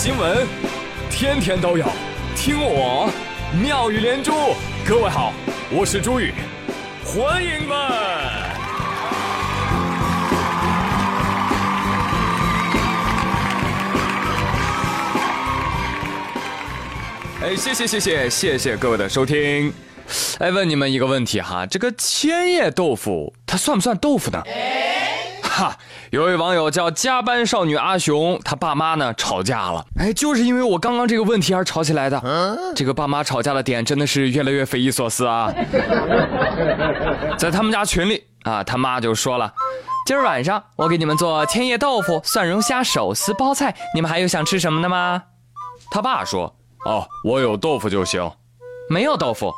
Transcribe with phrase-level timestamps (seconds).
[0.00, 0.46] 新闻
[1.10, 1.84] 天天都有，
[2.36, 3.10] 听我
[3.60, 4.32] 妙语连珠。
[4.86, 5.32] 各位好，
[5.72, 6.32] 我是朱宇，
[7.04, 7.76] 欢迎们。
[17.42, 19.72] 哎，谢谢谢谢谢谢各位的收听。
[20.38, 24.40] 哎，问你们一个问题哈，这个千叶豆腐它算不算豆腐呢？
[25.58, 25.76] 哈，
[26.10, 29.84] 有位网友叫加班少女阿雄，他爸妈呢吵架了。
[29.98, 32.22] 哎，就是因为我刚刚这个问题而吵起来的。
[32.76, 35.52] 这个爸妈吵架的点真的是越来越匪夷所思啊。
[37.36, 39.52] 在他们家群里啊，他妈就说了
[40.06, 45.20] ：“今儿晚上我给你们做千叶豆腐、蒜蓉虾、手撕包菜，你们还有想吃什么的吗？”
[45.90, 46.54] 他爸说
[46.86, 48.30] ：“哦，我有豆腐就行。”
[48.88, 49.52] 没有豆腐。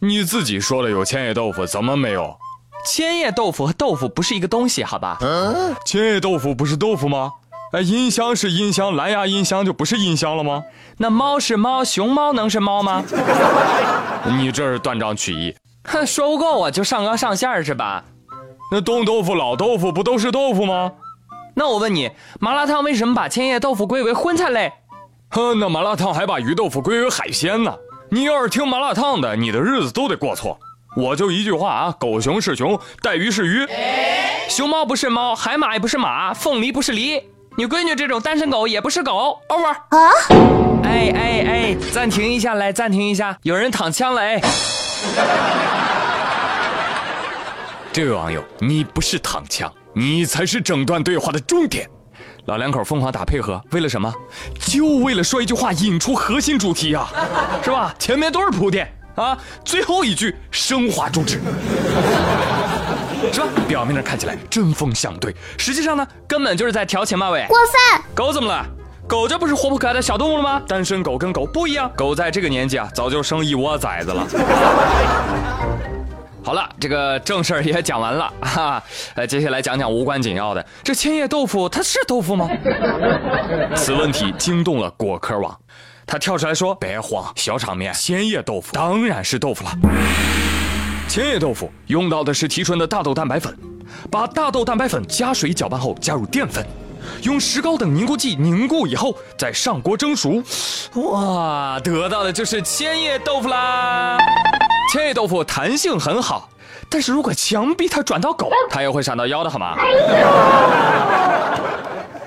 [0.00, 2.38] 你自己说了有千叶豆腐，怎么没有？
[2.84, 5.18] 千叶豆腐和豆腐不是一个东西，好吧？
[5.20, 7.32] 嗯千叶豆腐不是豆腐吗？
[7.72, 10.64] 哎，音箱是音箱，蓝牙音箱就不是音箱了吗？
[10.96, 13.04] 那猫是猫，熊猫能是猫吗？
[14.38, 15.54] 你这是断章取义。
[15.84, 18.04] 哼，说不过我就上纲上线是吧？
[18.72, 20.92] 那冻豆腐、老豆腐不都是豆腐吗？
[21.54, 24.72] 那我问你，麻辣烫为什么把千叶豆腐归为荤菜类？
[25.30, 27.72] 哼，那麻辣烫还把鱼豆腐归为海鲜呢？
[28.10, 30.58] 你要是听麻辣烫的，你的日子都得过错。
[30.96, 33.64] 我就一句话啊，狗熊是熊，带鱼是鱼，
[34.48, 37.22] 熊猫不是猫，海马也不是马，凤梨不是梨，
[37.56, 39.38] 你闺女这种单身狗也不是狗。
[39.48, 40.10] Over 啊！
[40.82, 44.40] 哎哎哎，暂停一下，来暂停一下，有人躺枪了哎。
[47.92, 51.88] 这位网友，你不是躺枪，你才是整段对话的重点。
[52.46, 54.12] 老两口疯狂打配合，为了什么？
[54.58, 57.06] 就为了说一句话引出核心主题呀，
[57.62, 57.94] 是吧？
[57.96, 61.38] 前面都是铺垫啊，最后一句升华主旨，
[63.30, 63.46] 是吧？
[63.68, 67.44] 表面上看起来针锋相对，实际上呢，根本就是在调情嘛喂！
[67.46, 68.02] 过分！
[68.14, 68.64] 狗怎么了？
[69.06, 70.62] 狗这不是活泼可爱的小动物了吗？
[70.66, 74.26] 单身狗跟狗不一样，狗在这个年纪啊，早就生一窝崽子了。
[76.42, 78.82] 好了，这个正事儿也讲完了哈，
[79.16, 80.64] 呃，接下来讲讲无关紧要的。
[80.82, 82.48] 这千叶豆腐它是豆腐吗？
[83.76, 85.54] 此问题惊动了果壳网，
[86.10, 89.70] 他跳出来说：“别慌，小场面，千叶豆腐当然是豆腐了。
[91.06, 93.56] 千叶豆腐用到的是提纯的大豆蛋白粉，
[94.10, 96.66] 把大豆蛋白粉加水搅拌后加入淀粉，
[97.22, 100.42] 用石膏等凝固剂凝固以后再上锅蒸熟，
[100.94, 104.18] 哇，得到的就是千叶豆腐啦。”
[104.92, 106.50] 千叶豆腐弹性很好，
[106.88, 109.76] 但是如果强逼它转到狗，它也会闪到腰的，好吗？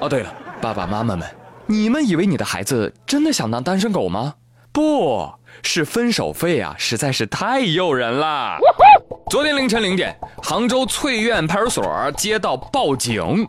[0.00, 0.30] 哦，对了，
[0.60, 1.26] 爸爸妈妈们，
[1.70, 4.34] 你们以为你的孩子真的想当单身狗吗？
[4.72, 5.32] 不
[5.62, 8.58] 是，分手费啊，实在是太诱人了。
[9.30, 13.48] 昨天凌晨零点，杭州翠苑派出所接到报警，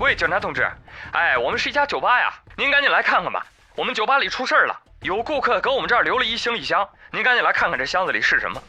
[0.00, 0.70] 喂，警察同志，
[1.12, 3.42] 哎，我们是一家酒吧呀，您赶紧来看看吧，
[3.74, 4.78] 我们酒吧里出事了。
[5.00, 8.62] 有顾客给我们这儿留了一行李箱，您赶紧来看看这箱子里是什么。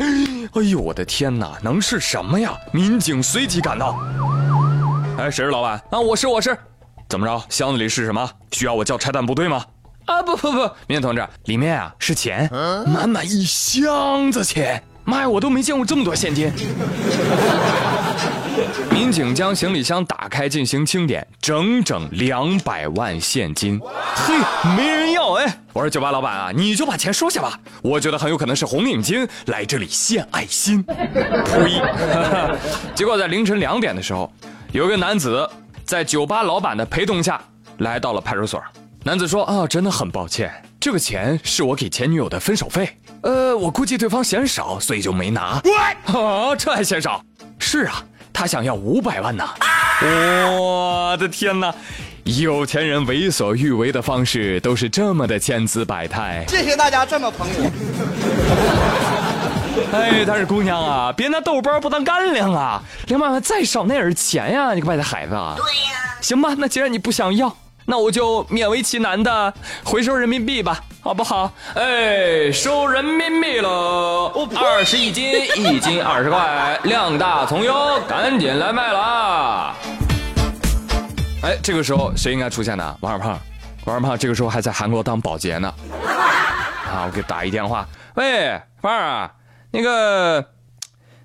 [0.56, 2.58] 哎呦，我的天哪，能是什么呀？
[2.72, 3.96] 民警随即赶到。
[5.18, 5.80] 哎，谁是老板？
[5.92, 6.58] 啊，我是，我是。
[7.10, 7.44] 怎么着？
[7.48, 8.30] 箱子里是什么？
[8.52, 9.64] 需要我叫拆弹部队吗？
[10.06, 12.48] 啊，不不不，民警同志，里面啊是钱，
[12.86, 14.80] 满满一箱子钱。
[15.02, 16.48] 妈呀，我都没见过这么多现金。
[18.92, 23.80] 民警将行李箱打开进行清点，整整两百万现金。
[24.14, 24.34] 嘿，
[24.76, 25.52] 没人要哎！
[25.72, 27.58] 我说酒吧老板啊，你就把钱收下吧。
[27.82, 30.80] 我觉得很有可能是红领巾来这里献爱心。
[30.84, 31.82] 呸！
[32.94, 34.32] 结果在凌晨两点的时候，
[34.70, 35.48] 有个男子
[35.90, 37.42] 在酒吧老板的陪同下
[37.78, 38.62] 来到了派出所。
[39.02, 42.88] 男子说：“啊，真的很抱歉，这个钱是我给前女友的分手费。
[43.22, 45.60] 呃，我估计对方嫌少，所以就没拿。
[46.04, 47.20] 啊，这还嫌少？
[47.58, 49.44] 是啊。”他想要五百万呢！
[50.56, 51.74] 我的天哪，
[52.22, 56.44] 有钱人为所欲为的方式都是这么的千姿百态。
[56.46, 57.70] 谢谢大家这么捧我。
[59.92, 62.82] 哎，但是姑娘啊，别拿豆包不当干粮啊！
[63.06, 65.54] 两百万再少那也是钱呀，你个败家孩子啊。
[65.56, 66.16] 对呀。
[66.20, 67.54] 行吧，那既然你不想要。
[67.86, 71.50] 那我就勉为其难的回收人民币吧，好不好？
[71.74, 77.74] 哎，收人民币了，二十一斤， 一斤二十块，量大从优，
[78.06, 79.74] 赶紧来卖了。
[81.42, 82.96] 哎，这个时候谁应该出现呢？
[83.00, 83.36] 王二胖，
[83.86, 85.74] 王二胖这个时候还在韩国当保洁呢。
[86.86, 87.84] 啊，我给打一电话，
[88.14, 89.28] 喂，胖儿，
[89.70, 90.44] 那个。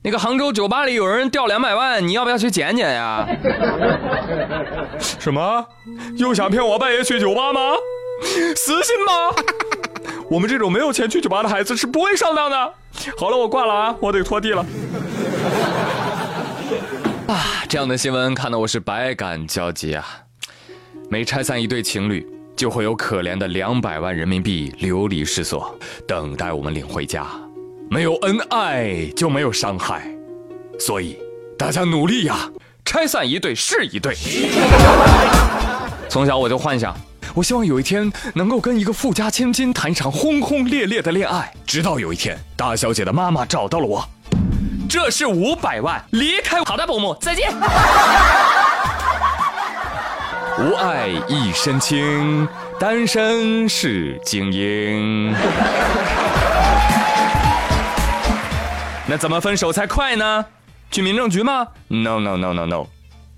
[0.03, 3.27] 那个杭州酒吧里有人掉两百万，你要不要去捡捡呀？
[5.19, 5.65] 什么？
[6.17, 7.59] 又想骗我半夜去酒吧吗？
[8.55, 9.33] 死心吧！
[10.29, 12.73] 我们这种没有钱去酒吧的孩子是不会上当的。
[13.17, 14.63] 好了，我挂了啊，我得拖地了。
[17.27, 20.05] 啊，这样的新闻看得我是百感交集啊。
[21.09, 22.23] 每拆散一对情侣，
[22.55, 25.75] 就会有可怜的两百万人民币流离失所，
[26.07, 27.25] 等待我们领回家。
[27.89, 30.01] 没有恩爱就没有伤害，
[30.79, 31.17] 所以
[31.57, 32.49] 大家努力呀！
[32.83, 34.15] 拆散一对是一对。
[36.09, 36.95] 从小我就幻想，
[37.33, 41.51] 我希望有一天能够跟一个富家千金谈一场轰轰烈烈的恋爱。
[41.65, 44.07] 直到有一天，大小姐的妈妈找到了我，
[44.89, 46.63] 这是五百万，离开。
[46.63, 47.51] 好的，伯母，再见。
[50.57, 52.47] 无爱一身轻，
[52.79, 55.35] 单身是精英。
[59.07, 60.45] 那怎么分手才快呢？
[60.89, 62.87] 去民政局吗？No No No No No。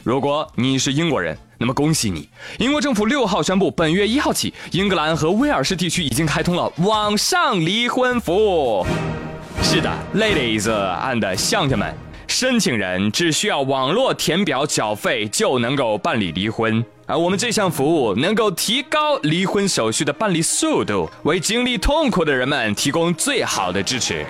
[0.03, 2.29] 如果你是英国人，那么恭喜你，
[2.59, 8.85] 英国政府六号宣布，本月一号起，英格兰和威尔士地区已经开通了网上离婚服务。
[9.61, 11.93] 是的，ladies and 乡亲们，
[12.27, 16.83] 申请人只需要网络填表缴费就能够办理离婚。
[17.05, 24.25] 而我们这项服务能够提高离婚手续的办理速度，为经历痛苦的人们提供最好的支持。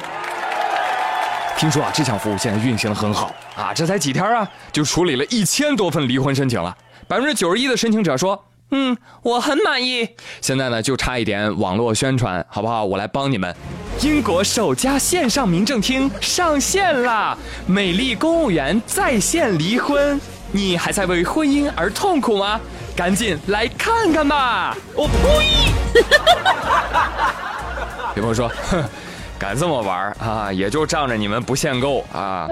[1.58, 6.76] 听说啊，这项服务现在运行的很好啊，这才几天啊，就处理了一千多份离婚申请了。
[7.08, 10.08] 百分之九十一的申请者说，嗯，我很满意。
[10.40, 12.86] 现在呢，就差一点网络宣传，好不好？
[12.86, 13.56] 我来帮你们。
[14.02, 17.36] 英国首家线上民政厅上线啦！
[17.66, 20.22] 美丽公务员在线离婚，
[20.52, 22.62] 你还在为婚姻而痛苦吗？
[22.96, 24.78] 赶紧来看看吧！
[24.94, 26.04] 我呸！
[28.16, 28.84] 有朋友说，哼。
[29.40, 30.52] 敢这么玩啊？
[30.52, 32.50] 也就仗着你们不限购啊！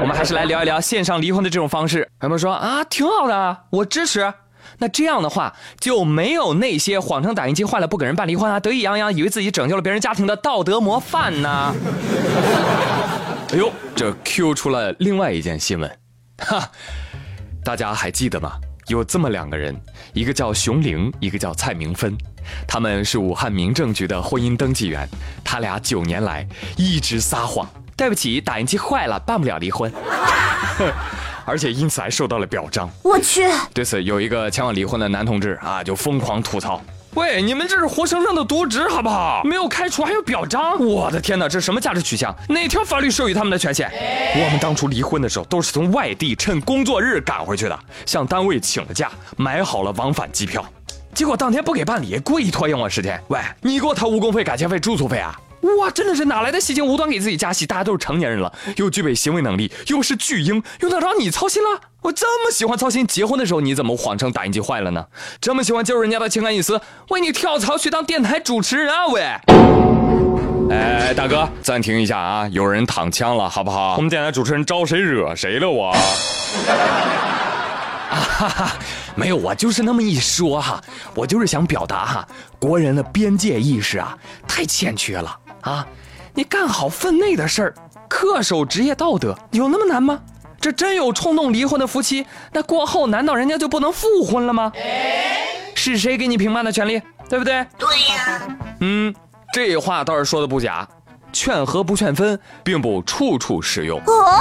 [0.00, 2.08] 我们还是来聊一聊线上离婚的这种方式。
[2.20, 4.32] 朋友们说啊，挺好的，我支持。
[4.78, 11.74] 那这样的话，就没有那些谎称打印机坏了不给人办离婚啊，得意洋洋以为自己拯救了别人家庭的道德模范呢。
[13.52, 15.98] 哎呦，这 Q 出了另外一件新闻，
[16.38, 16.70] 哈，
[17.64, 18.52] 大家还记得吗？
[18.88, 19.78] 有这么两个人，
[20.14, 22.16] 一个叫熊玲，一个叫蔡明芬，
[22.66, 25.06] 他们是武汉民政局的婚姻登记员。
[25.44, 26.46] 他俩九年来
[26.76, 29.92] 一直撒谎，对不起，打印机坏了，办不了离婚，
[31.44, 32.90] 而且因此还受到了表彰。
[33.02, 33.42] 我去！
[33.74, 36.82] 对此，有一个前往离婚的男同志啊，就疯狂吐槽。
[37.18, 39.42] 喂，你们这是活生生的渎职，好不好？
[39.42, 42.32] 没有开除还有表彰，我的天哪，这是什么价值取向？
[42.48, 43.90] 哪条法律授予他们的权限？
[44.36, 47.76] 我们当初离婚的时候都是从外地趁工作日赶回去的，
[48.06, 50.64] 向单位请了假，买好了往返机票，
[51.12, 53.20] 结果当天不给办理，故意拖延我时间。
[53.26, 55.36] 喂，你给我掏误工费、改签费、住宿费啊？
[55.62, 57.66] 哇，真的是哪来的戏精，无端给自己加戏？
[57.66, 61.80] 大家都是成年人了，又具备行为能力，又是巨婴，用得着你操心了？
[62.02, 65.04] 我这么喜欢操心，结婚的时候你怎么谎称打印机坏了呢？
[65.40, 69.06] 这么喜欢介入人家的情感隐私，为你跳槽去当电台主持人啊？
[69.08, 69.22] 喂，
[70.70, 72.48] 哎，大哥，暂停一下啊！
[72.48, 73.96] 有人躺枪了，好不好？
[73.96, 75.68] 我们电台主持人招谁惹谁了？
[75.68, 75.88] 我。
[75.88, 75.98] 啊
[78.16, 78.72] 哈哈，
[79.16, 80.82] 没有，我就是那么一说哈，
[81.14, 82.28] 我就是想表达哈，
[82.58, 84.16] 国人的边界意识啊
[84.46, 85.86] 太欠缺了啊！
[86.34, 87.74] 你干好分内的事儿，
[88.08, 90.20] 恪守职业道德，有那么难吗？
[90.60, 94.72] 这真有冲动离婚的夫妻，那过后难道人家就不能复婚了吗？
[95.74, 97.00] 是谁给你评判的权利？
[97.28, 97.64] 对不对？
[97.78, 98.42] 对呀。
[98.80, 99.14] 嗯，
[99.52, 100.86] 这话倒是说的不假，
[101.32, 104.00] 劝和不劝分，并不处处适用。
[104.00, 104.34] 哦。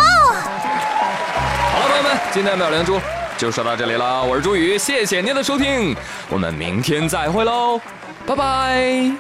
[1.74, 3.00] 好了，朋友们，今天的妙连珠
[3.38, 4.24] 就说到这里了。
[4.24, 5.96] 我是朱宇，谢谢您的收听，
[6.29, 7.79] 我们明天再会喽，
[8.25, 9.12] 拜拜。